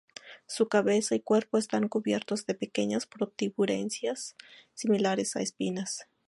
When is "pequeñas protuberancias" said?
2.55-4.35